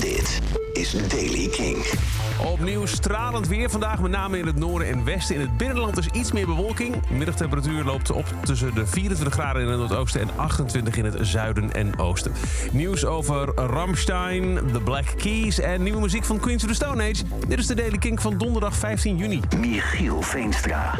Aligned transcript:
Dit 0.00 0.40
is 0.72 1.08
Daily 1.08 1.48
King. 1.48 1.76
Opnieuw 2.46 2.86
stralend 2.86 3.48
weer 3.48 3.70
vandaag, 3.70 4.00
met 4.00 4.10
name 4.10 4.38
in 4.38 4.46
het 4.46 4.56
noorden 4.56 4.88
en 4.88 5.04
westen. 5.04 5.34
In 5.34 5.40
het 5.40 5.56
binnenland 5.56 5.98
is 5.98 6.06
iets 6.06 6.32
meer 6.32 6.46
bewolking. 6.46 6.94
Middagtemperatuur 7.10 7.84
loopt 7.84 8.10
op 8.10 8.24
tussen 8.44 8.74
de 8.74 8.86
24 8.86 9.34
graden 9.34 9.62
in 9.62 9.68
het 9.68 9.78
noordoosten 9.78 10.20
en 10.20 10.28
28 10.36 10.96
in 10.96 11.04
het 11.04 11.16
zuiden 11.20 11.72
en 11.72 11.98
oosten. 11.98 12.32
Nieuws 12.72 13.04
over 13.04 13.54
Ramstein, 13.54 14.58
The 14.72 14.80
Black 14.80 15.06
Keys 15.16 15.60
en 15.60 15.82
nieuwe 15.82 16.00
muziek 16.00 16.24
van 16.24 16.40
Queens 16.40 16.62
of 16.62 16.68
the 16.68 16.74
Stone 16.74 17.02
Age. 17.02 17.22
Dit 17.48 17.58
is 17.58 17.66
de 17.66 17.74
Daily 17.74 17.98
King 17.98 18.20
van 18.20 18.38
donderdag 18.38 18.74
15 18.74 19.16
juni. 19.16 19.40
Michiel 19.58 20.22
Veenstra. 20.22 20.98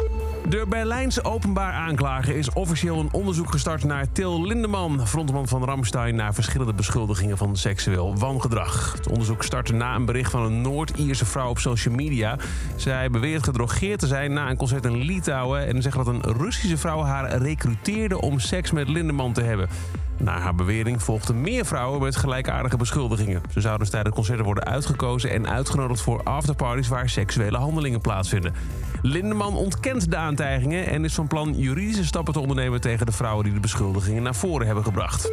De 0.49 0.65
Berlijnse 0.69 1.23
openbaar 1.23 1.73
aanklager 1.73 2.35
is 2.35 2.53
officieel 2.53 2.99
een 2.99 3.09
onderzoek 3.11 3.51
gestart 3.51 3.83
naar 3.83 4.11
Til 4.11 4.45
Lindeman, 4.45 5.07
frontman 5.07 5.47
van 5.47 5.63
Ramstein, 5.63 6.15
naar 6.15 6.33
verschillende 6.33 6.73
beschuldigingen 6.73 7.37
van 7.37 7.57
seksueel 7.57 8.17
wangedrag. 8.17 8.93
Het 8.93 9.09
onderzoek 9.09 9.43
startte 9.43 9.73
na 9.73 9.95
een 9.95 10.05
bericht 10.05 10.31
van 10.31 10.41
een 10.41 10.61
Noord-Ierse 10.61 11.25
vrouw 11.25 11.49
op 11.49 11.59
social 11.59 11.95
media. 11.95 12.37
Zij 12.75 13.09
beweert 13.09 13.43
gedrogeerd 13.43 13.99
te 13.99 14.07
zijn 14.07 14.33
na 14.33 14.49
een 14.49 14.57
concert 14.57 14.85
in 14.85 14.97
Litouwen 14.97 15.67
en 15.67 15.81
zegt 15.81 15.95
dat 15.95 16.07
een 16.07 16.21
Russische 16.21 16.77
vrouw 16.77 17.01
haar 17.01 17.37
recruteerde 17.37 18.21
om 18.21 18.39
seks 18.39 18.71
met 18.71 18.89
Lindeman 18.89 19.33
te 19.33 19.41
hebben. 19.41 19.69
Na 20.17 20.39
haar 20.39 20.55
bewering 20.55 21.03
volgden 21.03 21.41
meer 21.41 21.65
vrouwen 21.65 22.01
met 22.01 22.15
gelijkaardige 22.15 22.77
beschuldigingen. 22.77 23.41
Ze 23.51 23.61
zouden 23.61 23.81
dus 23.81 23.89
tijdens 23.89 24.15
concerten 24.15 24.45
worden 24.45 24.65
uitgekozen 24.65 25.29
en 25.29 25.49
uitgenodigd 25.49 26.01
voor 26.01 26.23
afterparties 26.23 26.87
waar 26.87 27.09
seksuele 27.09 27.57
handelingen 27.57 28.01
plaatsvinden. 28.01 28.53
Lindeman 29.01 29.55
ontkent 29.55 30.11
de 30.11 30.17
aantijgingen 30.39 30.87
en 30.87 31.03
is 31.03 31.13
van 31.13 31.27
plan 31.27 31.53
juridische 31.53 32.05
stappen 32.05 32.33
te 32.33 32.39
ondernemen 32.39 32.81
tegen 32.81 33.05
de 33.05 33.11
vrouwen 33.11 33.43
die 33.43 33.53
de 33.53 33.59
beschuldigingen 33.59 34.23
naar 34.23 34.35
voren 34.35 34.65
hebben 34.65 34.83
gebracht. 34.83 35.31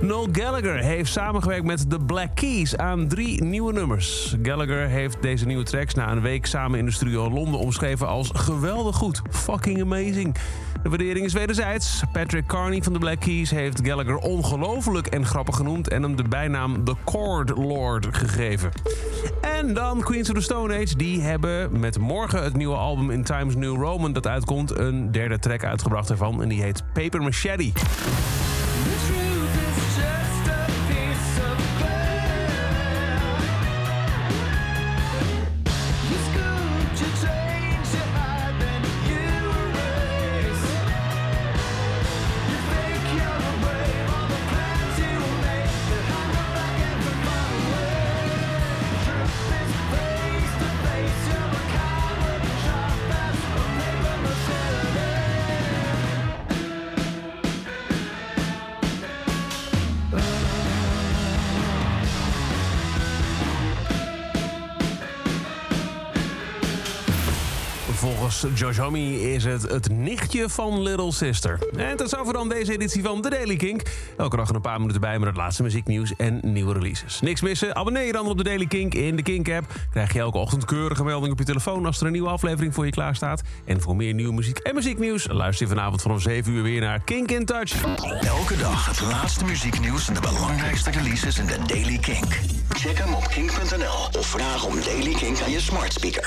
Noel 0.00 0.28
Gallagher 0.32 0.78
heeft 0.78 1.12
samengewerkt 1.12 1.64
met 1.64 1.90
The 1.90 1.98
Black 1.98 2.34
Keys 2.34 2.76
aan 2.76 3.08
drie 3.08 3.44
nieuwe 3.44 3.72
nummers. 3.72 4.36
Gallagher 4.42 4.88
heeft 4.88 5.22
deze 5.22 5.46
nieuwe 5.46 5.64
tracks 5.64 5.94
na 5.94 6.10
een 6.10 6.20
week 6.20 6.46
samen 6.46 6.78
in 6.78 6.84
de 6.84 6.90
studio 6.90 7.26
in 7.26 7.32
Londen 7.32 7.60
omschreven 7.60 8.06
als 8.06 8.30
geweldig 8.34 8.96
goed. 8.96 9.22
Fucking 9.30 9.80
amazing. 9.80 10.34
De 10.82 10.88
waardering 10.88 11.24
is 11.24 11.32
wederzijds. 11.32 12.02
Patrick 12.12 12.46
Carney 12.46 12.82
van 12.82 12.92
The 12.92 12.98
Black 12.98 13.20
Keys 13.20 13.50
heeft 13.50 13.80
Gallagher 13.82 14.16
ongelooflijk 14.16 15.06
en 15.06 15.26
grappig 15.26 15.56
genoemd... 15.56 15.88
en 15.88 16.02
hem 16.02 16.16
de 16.16 16.28
bijnaam 16.28 16.84
The 16.84 16.94
Chord 17.04 17.50
Lord 17.56 18.06
gegeven. 18.10 18.70
En 19.54 19.74
dan 19.74 20.02
Queens 20.02 20.28
of 20.28 20.34
the 20.34 20.40
Stone 20.42 20.74
Age. 20.74 20.96
Die 20.96 21.20
hebben 21.20 21.80
met 21.80 21.98
morgen 21.98 22.42
het 22.42 22.56
nieuwe 22.56 22.76
album 22.76 23.10
In 23.10 23.24
Times 23.24 23.54
New 23.54 23.74
Roman 23.82 24.12
dat 24.12 24.26
uitkomt... 24.26 24.78
een 24.78 25.12
derde 25.12 25.38
track 25.38 25.64
uitgebracht 25.64 26.10
ervan 26.10 26.42
en 26.42 26.48
die 26.48 26.62
heet 26.62 26.82
Paper 26.92 27.22
Machete. 27.22 27.72
Volgens 67.92 68.44
Homme 68.78 69.20
is 69.20 69.44
het 69.44 69.62
het 69.62 69.88
nichtje 69.92 70.48
van 70.48 70.82
Little 70.82 71.12
Sister. 71.12 71.58
En 71.76 71.96
tot 71.96 72.08
zover 72.08 72.32
dan 72.32 72.48
deze 72.48 72.72
editie 72.72 73.02
van 73.02 73.20
The 73.20 73.30
Daily 73.30 73.56
Kink. 73.56 73.82
Elke 74.16 74.36
dag 74.36 74.48
een 74.48 74.60
paar 74.60 74.80
minuten 74.80 75.00
bij 75.00 75.18
met 75.18 75.28
het 75.28 75.36
laatste 75.36 75.62
muzieknieuws 75.62 76.16
en 76.16 76.40
nieuwe 76.42 76.72
releases. 76.72 77.20
Niks 77.20 77.40
missen? 77.40 77.76
Abonneer 77.76 78.06
je 78.06 78.12
dan 78.12 78.26
op 78.26 78.36
The 78.36 78.42
Daily 78.42 78.66
Kink 78.66 78.94
in 78.94 79.16
de 79.16 79.22
Kink-app. 79.22 79.66
Krijg 79.90 80.12
je 80.12 80.18
elke 80.18 80.38
ochtend 80.38 80.64
keurige 80.64 81.04
melding 81.04 81.32
op 81.32 81.38
je 81.38 81.44
telefoon 81.44 81.86
als 81.86 82.00
er 82.00 82.06
een 82.06 82.12
nieuwe 82.12 82.28
aflevering 82.28 82.74
voor 82.74 82.84
je 82.84 82.90
klaar 82.90 83.14
staat. 83.16 83.42
En 83.64 83.80
voor 83.80 83.96
meer 83.96 84.14
nieuwe 84.14 84.32
muziek 84.32 84.58
en 84.58 84.74
muzieknieuws 84.74 85.26
luister 85.28 85.66
je 85.66 85.74
vanavond 85.74 86.02
vanaf 86.02 86.20
7 86.20 86.52
uur 86.52 86.62
weer 86.62 86.80
naar 86.80 87.00
Kink 87.04 87.30
in 87.30 87.44
Touch. 87.44 87.84
Elke 88.20 88.56
dag 88.56 88.86
het 88.86 89.00
laatste 89.00 89.44
muzieknieuws 89.44 90.08
en 90.08 90.14
de 90.14 90.20
belangrijkste 90.20 90.90
releases 90.90 91.38
in 91.38 91.46
de 91.46 91.58
Daily 91.66 91.98
Kink. 91.98 92.40
Check 92.68 92.98
hem 92.98 93.14
op 93.14 93.28
kink.nl 93.28 94.18
of 94.20 94.26
vraag 94.26 94.64
om 94.64 94.74
Daily 94.80 95.14
Kink 95.14 95.40
aan 95.40 95.50
je 95.50 95.60
smart 95.60 95.92
speaker. 95.92 96.24